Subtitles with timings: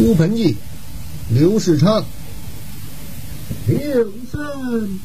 [0.00, 0.56] 乌盆记，
[1.34, 2.02] 刘世昌。
[3.66, 4.98] 刘生，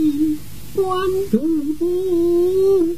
[0.74, 0.86] 关
[1.30, 1.38] 主
[1.78, 2.96] 公，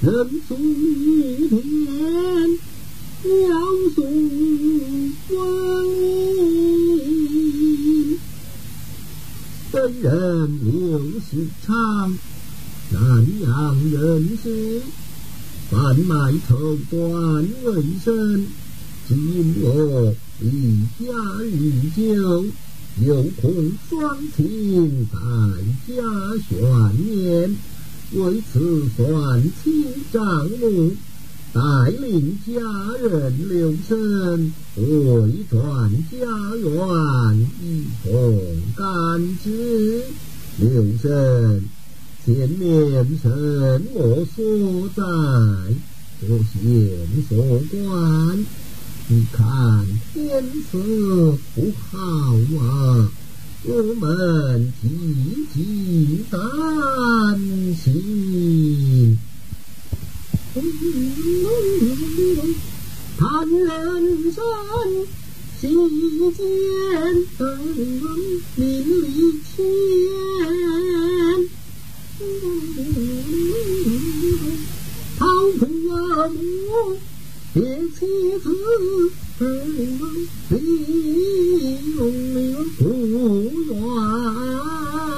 [0.00, 0.08] 人
[0.48, 1.60] 送一天
[3.22, 3.28] 鸟
[3.94, 3.98] 送
[5.28, 5.36] 温
[6.86, 8.18] 衣。
[9.70, 12.18] 本人刘世昌，
[12.90, 14.80] 南阳人士，
[15.70, 18.46] 贩卖绸缎为生。
[19.06, 21.12] 今我离家
[21.42, 22.46] 日久。
[23.04, 25.18] 有空双亲在
[25.86, 26.02] 家
[26.48, 26.58] 悬
[27.06, 27.56] 念，
[28.14, 30.96] 为此算请丈母
[31.58, 32.52] 带领家
[33.02, 34.80] 人留神，回
[35.50, 36.16] 转家
[36.54, 36.68] 园
[37.60, 40.04] 一同感知。
[40.58, 40.70] 留
[41.02, 41.64] 神，
[42.24, 43.28] 前面什
[43.92, 45.02] 么所在？
[46.28, 46.62] 我先
[47.28, 47.28] 所
[47.72, 48.46] 观。
[49.08, 50.78] 你看天色
[51.56, 51.98] 不好
[52.60, 53.10] 啊，
[53.64, 54.86] 我们急
[55.52, 56.38] 急担
[57.74, 59.18] 心。
[63.18, 64.36] 看人生
[65.60, 65.62] 喜
[66.32, 66.38] 见
[67.44, 68.60] 名利
[69.44, 69.56] 牵，
[75.18, 75.22] 好
[75.58, 75.60] 父
[75.90, 75.92] 啊
[76.28, 76.36] 母。
[77.54, 77.56] 别
[77.88, 77.98] 妻
[78.38, 78.44] 子，
[80.50, 80.54] 离
[81.94, 81.98] 永
[82.78, 82.80] 不
[83.68, 83.72] 远。
[83.72, 83.82] 道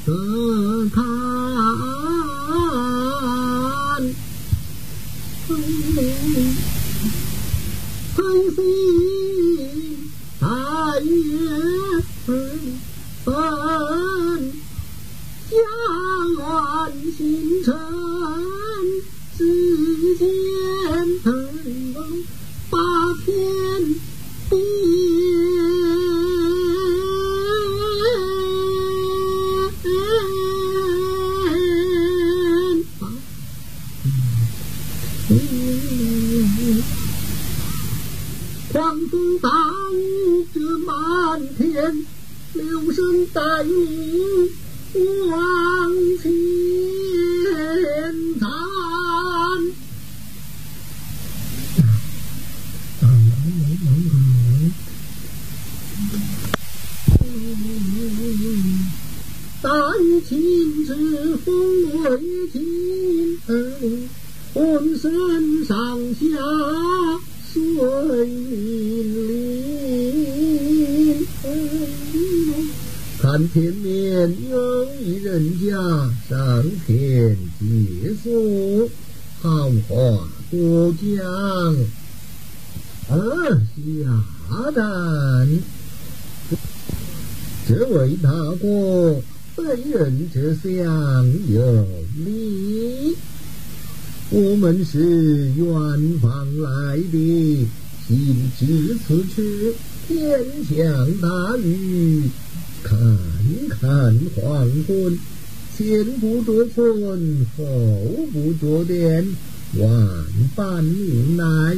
[0.05, 0.99] 得看。
[8.15, 8.19] 春
[8.55, 8.59] 心
[10.39, 10.45] 三
[11.03, 11.09] 月
[12.27, 12.29] 分，
[15.51, 15.55] 家
[16.37, 16.41] 园
[17.17, 17.19] 新
[17.65, 17.71] 城世间八天边。
[17.71, 18.60] 狂
[39.11, 39.49] 风大
[39.93, 42.07] 雨遮漫天，
[42.55, 44.49] 留声带领
[45.29, 45.39] 往
[46.23, 46.33] 前
[59.63, 60.41] 大雨侵
[60.87, 61.53] 至风
[62.03, 62.19] 为
[62.51, 63.39] 尽，
[64.55, 65.13] 浑身
[65.67, 66.25] 上下。
[67.53, 67.61] 水
[68.25, 69.29] 淋淋，
[73.21, 75.75] 看前面有一人家
[76.29, 78.89] 上前解说，
[79.43, 79.93] 好话
[80.51, 81.03] 多讲。
[83.09, 83.67] 二下
[84.71, 84.81] 蛋，
[87.69, 88.31] 这位大
[88.63, 89.21] 哥，
[89.63, 91.87] 本人这相有
[92.25, 93.15] 礼。
[94.31, 97.67] 我们是远方来的，
[98.09, 99.43] 行至此处，
[100.09, 102.23] 天降大雨，
[102.83, 102.99] 看
[103.69, 105.19] 看黄昏，
[105.77, 107.65] 前不着村，后
[108.33, 109.27] 不着店，
[109.77, 110.25] 万
[110.57, 111.77] 般无奈，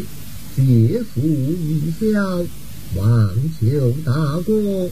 [0.54, 2.46] 借宿一宵，
[2.94, 4.88] 望求大哥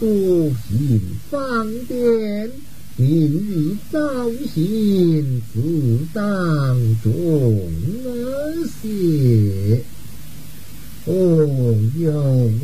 [0.00, 1.00] 多行
[1.30, 2.50] 方便。
[2.96, 3.98] 明日早
[4.54, 6.22] 行，自当
[7.02, 7.60] 中
[8.82, 9.82] 些。
[11.06, 11.12] 哦，
[11.98, 12.12] 有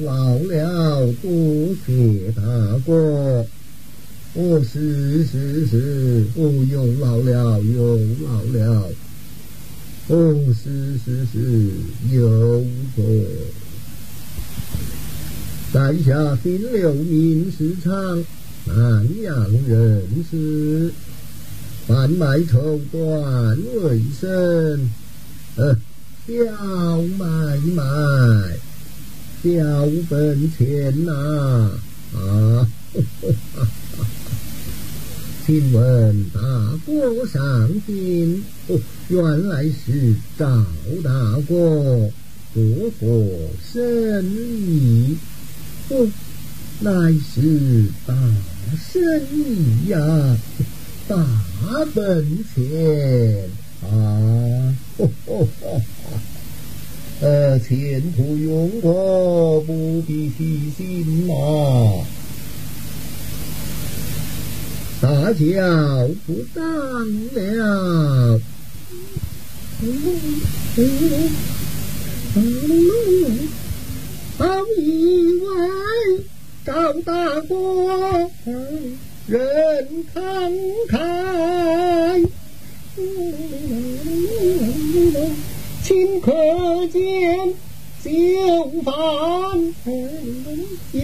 [0.04, 2.42] 劳了，多谢大
[2.86, 3.44] 哥。
[4.34, 8.88] 哦，是是是，哦，有劳了，有劳了。
[10.06, 11.70] 哦，是是是，
[12.12, 13.02] 有错。
[15.72, 17.74] 在下姓刘，名世。
[17.82, 18.24] 昌。
[18.66, 20.92] 南阳人士，
[21.86, 24.90] 贩卖绸缎为生，
[25.56, 25.74] 呃，
[26.26, 27.82] 小买卖，
[29.42, 31.70] 小本钱呐
[32.14, 32.68] 啊！
[35.46, 36.40] 请问大
[36.86, 38.44] 哥上京？
[38.68, 38.78] 哦，
[39.08, 40.46] 原来是赵
[41.02, 42.10] 大哥，
[42.52, 43.26] 多何
[43.72, 45.16] 生意？
[45.90, 46.08] 哦。
[46.82, 48.14] 乃是大
[48.78, 49.02] 生
[49.34, 49.98] 意呀，
[51.06, 51.14] 大
[51.94, 53.50] 本钱
[53.82, 54.74] 啊！
[57.20, 61.34] 呃，前途永阔，不必提心呐。
[65.02, 66.64] 大脚不当
[67.34, 68.40] 了。
[74.76, 76.24] 以为
[76.64, 78.30] 赵大国
[79.26, 80.18] 人慷
[80.88, 82.26] 慨，
[85.84, 87.54] 顷可见
[88.02, 88.10] 就
[88.82, 88.92] 犯
[90.92, 91.00] 有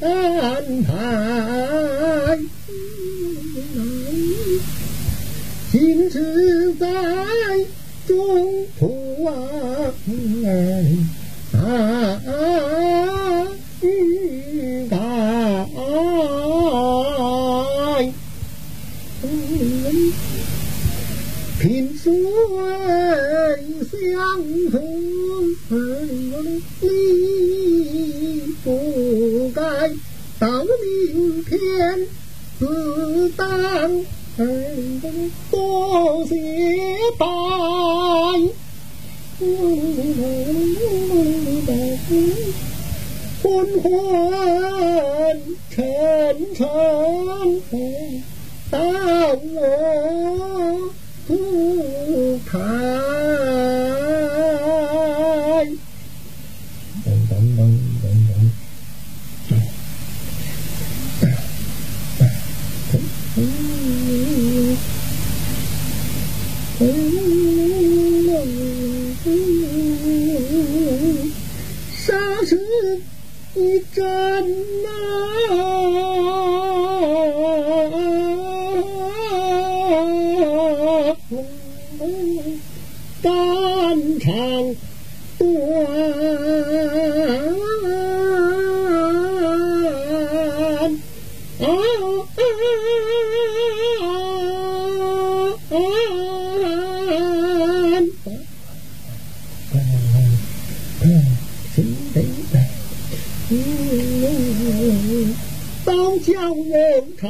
[0.00, 0.06] 安
[0.84, 0.88] 排。
[5.70, 6.86] 今只在
[8.08, 8.16] 中
[8.78, 9.32] 途啊，
[10.46, 10.48] 哎，
[11.52, 11.60] 啊
[12.26, 12.87] 啊。
[63.38, 63.67] Mm-hmm.
[106.78, 107.28] 枪人长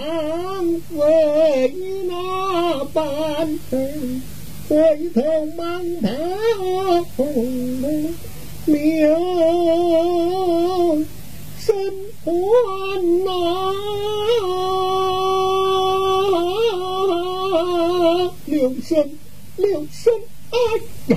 [0.98, 1.72] 为
[2.06, 3.58] 那般，
[4.68, 4.74] 回
[5.14, 5.22] 头
[5.56, 6.08] 忙跑
[8.66, 8.76] 留
[11.58, 11.74] 神
[12.22, 12.30] 魂
[13.24, 13.30] 呐，
[18.44, 19.10] 留神
[19.56, 20.12] 留神，
[20.50, 20.56] 哎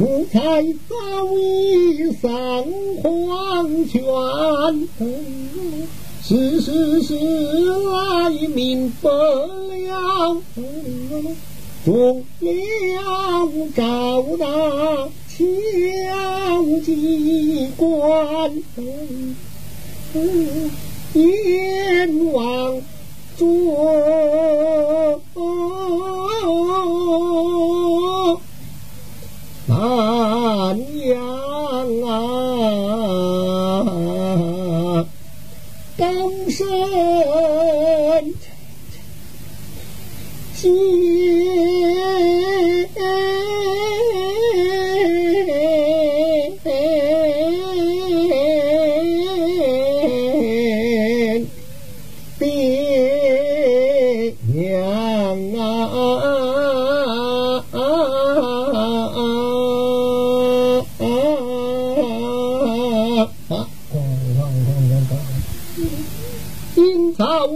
[0.00, 0.40] 奴才
[0.88, 0.96] 早
[1.36, 2.64] 已上
[3.02, 4.02] 黄泉，
[6.24, 10.40] 是是是来明白了，
[11.84, 14.46] 中了赵大
[15.28, 15.38] 枪
[16.82, 18.50] 机关，
[21.12, 21.69] 阎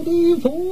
[0.03, 0.64] 的父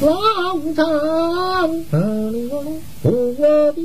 [0.00, 0.84] 老长
[3.02, 3.10] 我
[3.74, 3.80] 比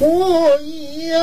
[0.00, 0.06] 我
[1.10, 1.14] 要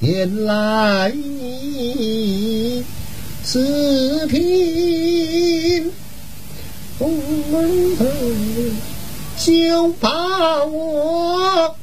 [0.00, 2.84] 原来你
[3.44, 5.92] 是贫，
[9.38, 11.76] 就把我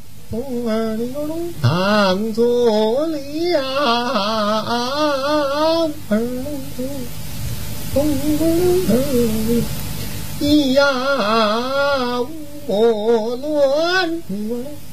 [1.61, 3.17] 当作了
[10.73, 12.19] 呀。
[12.67, 14.21] 我乱，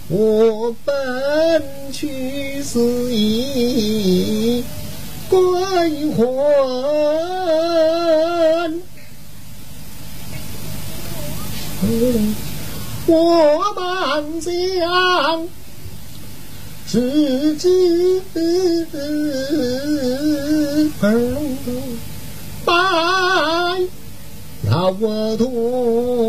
[0.09, 1.63] 我奔
[1.93, 2.81] 去是
[3.15, 4.65] 一
[5.29, 5.39] 鬼
[6.17, 6.27] 魂，
[13.07, 15.49] 我满想
[16.87, 18.23] 是只
[22.65, 22.73] 白
[24.91, 26.28] 我徒。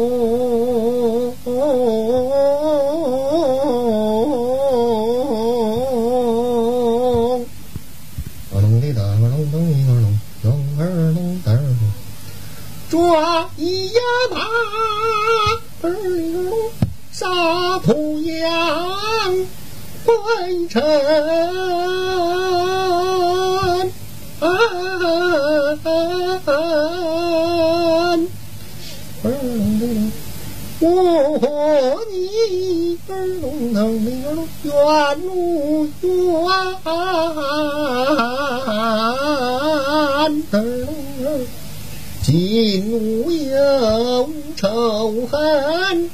[42.23, 46.09] 今无有仇恨，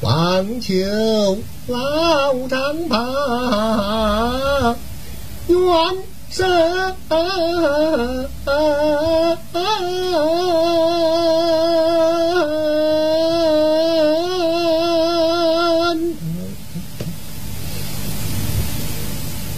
[0.00, 0.74] 望求
[1.66, 4.76] 老张把
[5.48, 5.58] 冤
[6.30, 6.48] 伸。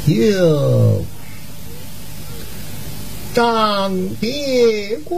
[0.07, 0.90] 有
[3.41, 5.17] 张别谷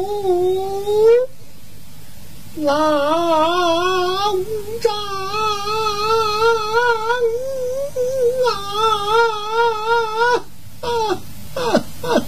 [2.54, 2.72] 老
[4.80, 4.94] 张
[8.46, 8.54] 啊！
[10.82, 10.86] 啊
[11.52, 11.66] 啊
[12.02, 12.22] 啊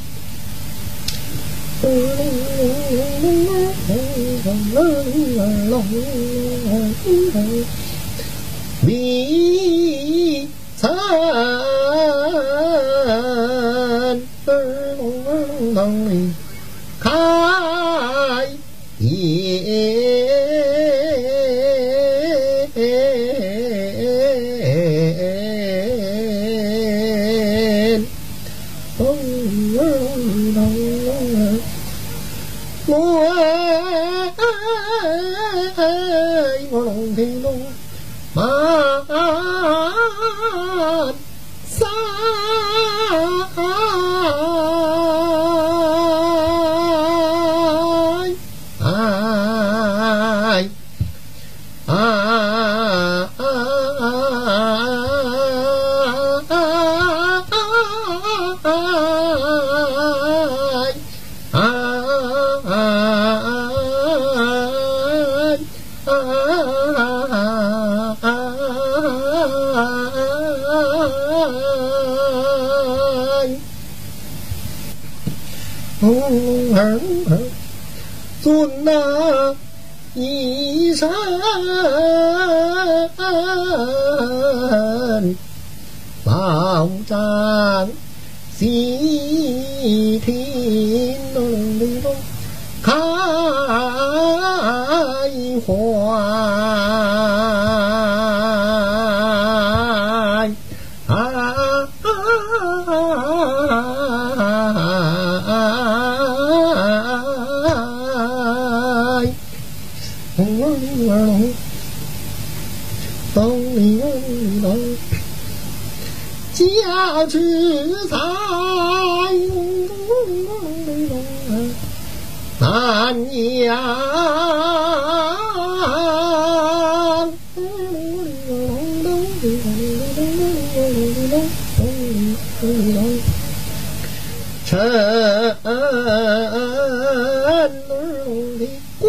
[138.59, 138.67] 的
[138.99, 139.09] 关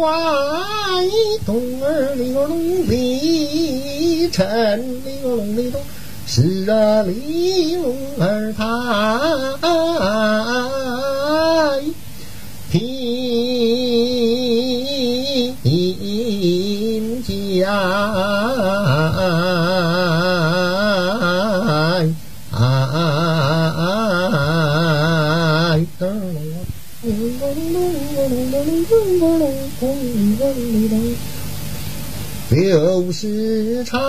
[0.00, 0.06] 外，
[1.44, 4.44] 东儿里个龙里城
[5.04, 5.78] 里个龙里头，
[6.26, 8.64] 是啊里龙儿太
[32.50, 34.00] 六时长，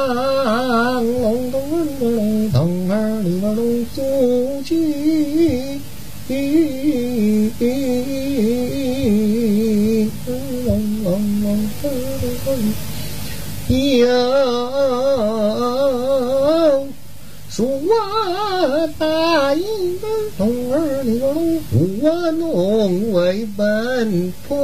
[1.05, 4.01] 隆咚隆咚咚儿里个隆足
[4.65, 5.79] 句，
[10.65, 10.73] 隆
[11.03, 11.07] 隆
[11.43, 11.91] 隆咚
[13.99, 14.07] 有
[17.51, 17.57] 说
[18.97, 19.61] 大一
[19.97, 20.07] 个
[20.37, 21.61] 咚儿里个隆，
[22.01, 24.57] 我弄为本坡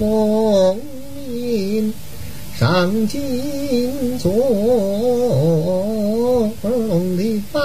[0.00, 0.78] 儿的丰
[1.28, 1.92] 民
[2.58, 4.32] 上金座，
[6.62, 6.68] 儿
[7.16, 7.60] 的摆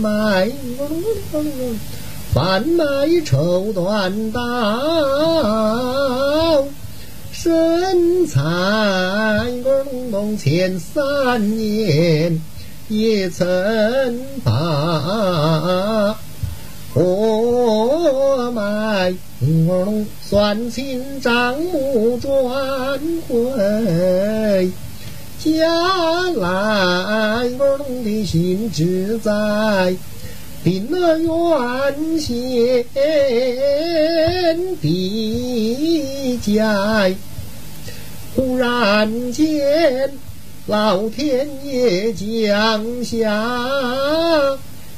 [0.00, 0.50] 卖，
[2.32, 2.84] 贩卖
[3.24, 4.40] 绸缎刀，
[7.32, 12.40] 身材儿龙前三年
[12.88, 13.46] 也曾
[14.42, 16.16] 把。
[19.44, 22.32] 我龙算清账目转
[23.28, 24.70] 回，
[25.40, 25.50] 家
[26.36, 29.96] 来我龙的心志在，
[30.62, 32.84] 定了原先
[34.80, 37.10] 的家，
[38.36, 40.12] 忽然间
[40.66, 44.56] 老天爷降下。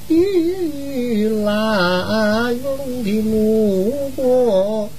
[0.09, 4.91] 雨来龙的路过，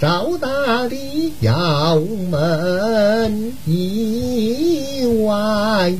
[0.00, 5.94] 赵大的窑门以外，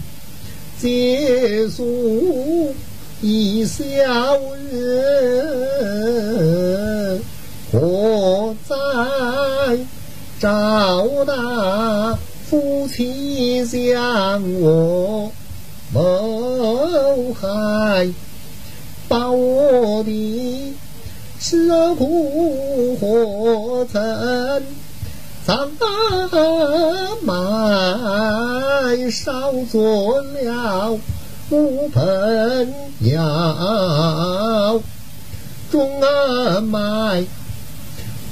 [0.81, 2.75] 结束
[3.21, 3.85] 一小
[4.71, 6.01] 人，
[7.73, 8.77] 何在
[10.41, 12.19] 赵大
[12.49, 15.31] 夫妻相我
[15.93, 18.09] 谋害？
[19.09, 20.75] 把我的
[21.41, 24.03] 尸骨火曾
[25.47, 25.71] 藏
[27.23, 30.99] 埋，烧作了
[31.49, 34.83] 木盆窑，
[35.73, 37.25] 中啊埋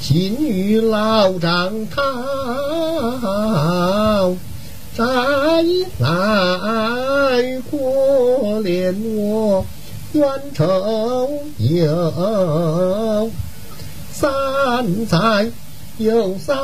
[0.02, 2.02] 心与老张讨，
[4.94, 5.04] 再
[5.98, 7.76] 来可
[8.60, 9.64] 怜我。
[10.16, 10.64] 冤仇
[11.58, 13.30] 有
[14.10, 15.50] 三载
[15.98, 16.56] 有三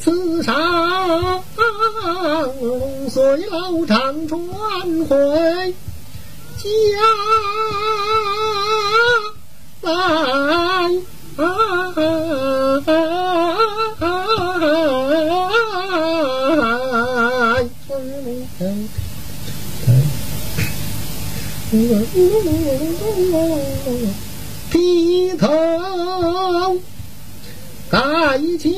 [0.00, 1.42] 此上
[3.08, 4.40] 随老长传
[5.08, 5.74] 回
[6.58, 6.68] 家
[9.82, 11.02] 来。
[24.70, 25.48] 披头
[27.92, 27.98] 盖
[28.58, 28.72] 肩，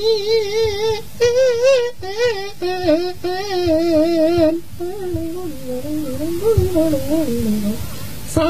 [8.28, 8.42] 撒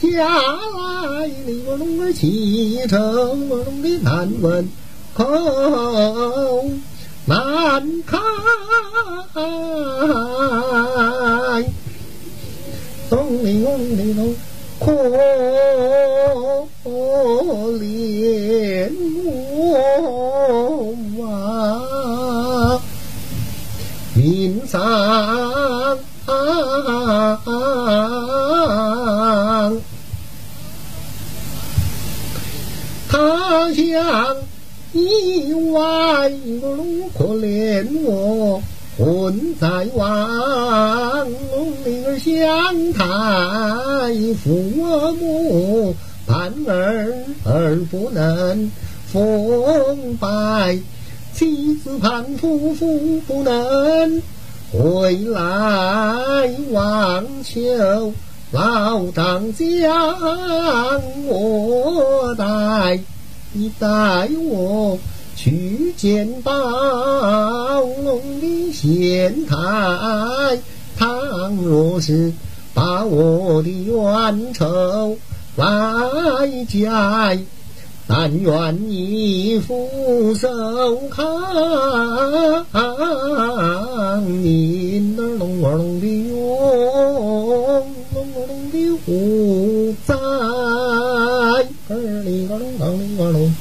[0.00, 4.66] 下来的我龙儿启程，我龙的难问
[5.12, 6.64] 口
[7.26, 8.16] 难开。
[13.10, 14.34] 东里东里东，
[14.80, 14.86] 可
[36.24, 36.30] 外
[37.16, 38.62] 可怜我
[38.96, 41.28] 魂在王，
[41.84, 43.04] 灵儿相太
[44.42, 44.54] 父
[45.20, 45.94] 母，
[46.26, 47.12] 盼儿
[47.44, 48.70] 儿不能
[49.12, 50.78] 奉拜，
[51.34, 54.22] 妻子盼夫妇不能
[54.72, 58.14] 回来望求。
[58.52, 59.66] 老丈将
[61.26, 63.00] 我带，
[63.52, 64.96] 你带我
[65.34, 69.56] 去见宝龙的县太。
[70.96, 72.32] 倘若是
[72.72, 75.16] 把我的冤仇
[75.56, 75.66] 来
[76.68, 76.88] 解，
[78.06, 80.48] 但愿你俯首
[81.10, 81.24] 看，
[84.42, 86.34] 你那龙儿龙的冤。
[90.06, 90.14] 在
[91.88, 93.54] 儿里个龙当里个龙，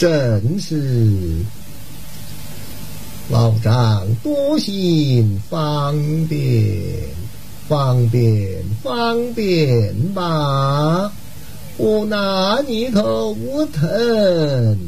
[0.00, 1.44] 真是
[3.28, 5.94] 老丈多心方
[6.26, 7.04] 便，
[7.68, 11.12] 方便方便吧，
[11.76, 13.36] 我拿你头
[13.74, 14.78] 疼，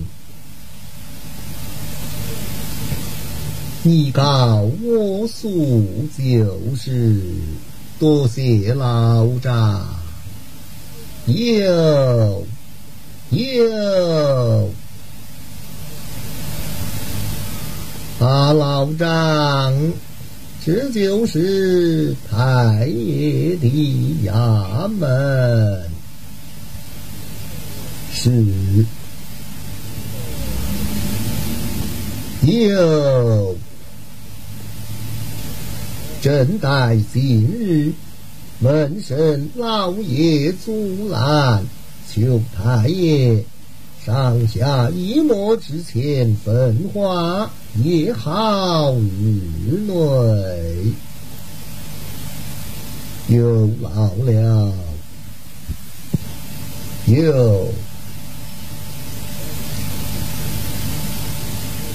[3.82, 7.20] 你告我诉就是。
[7.98, 9.86] 多谢老丈，
[11.26, 12.46] 有
[13.30, 14.70] 有，
[18.22, 19.74] 啊，老丈，
[20.64, 23.66] 这就是太爷的
[24.24, 25.90] 衙门，
[28.14, 28.30] 是
[32.42, 33.56] 有。
[36.20, 37.92] 正待今日，
[38.60, 41.64] 门神老爷阻拦，
[42.08, 43.44] 求太爷
[44.06, 50.92] 上下一诺之前分化，也好日内
[53.28, 54.72] 又老了，
[57.06, 57.68] 又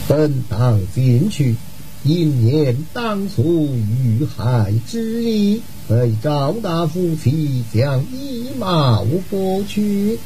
[0.08, 1.56] 本当进去。
[2.04, 10.18] 因念当初遇害之意，被赵大夫妻将衣帽剥去，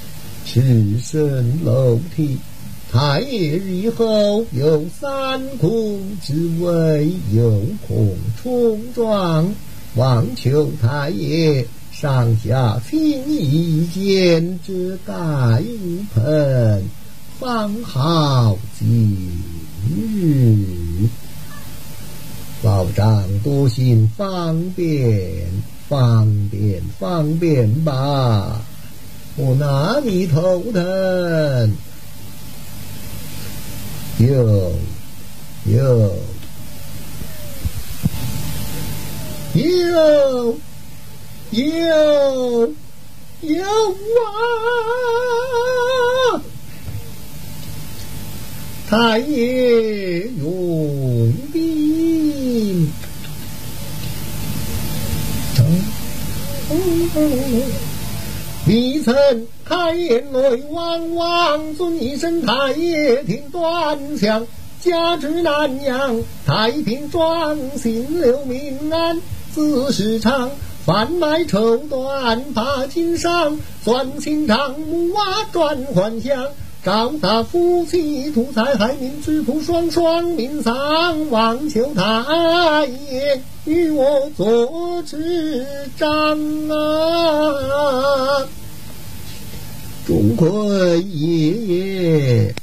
[0.45, 2.37] 赤身露体。
[2.91, 9.55] 太爷日后有三空之危，有恐冲撞，
[9.95, 15.13] 望求太爷上下亲意见之改
[16.13, 16.83] 盆，
[17.39, 19.17] 方好今
[19.89, 21.07] 日。
[22.61, 25.47] 老丈多心方便，
[25.87, 28.61] 方便方便吧，
[29.37, 31.73] 我拿你头疼。
[34.21, 34.27] 有
[35.65, 36.13] 有
[39.55, 40.55] 有
[41.49, 41.65] 有
[43.41, 43.65] 有啊！
[48.87, 52.87] 太爷用兵，
[58.71, 59.13] 未曾
[59.65, 64.47] 开言内王王尊一声太爷听端详，
[64.79, 69.19] 家住南阳太平庄心留民安，
[69.53, 70.51] 自是长
[70.85, 76.47] 贩卖绸缎把经商，钻心账目瓦转还乡。
[76.81, 85.67] 赵大夫妻图财害命，知徒双双命丧，望求太爷与我做执
[85.99, 86.09] 掌
[86.69, 88.47] 啊！
[90.05, 92.55] 钟馗爷爷。